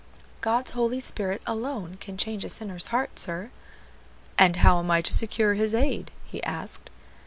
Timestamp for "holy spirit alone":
0.71-1.95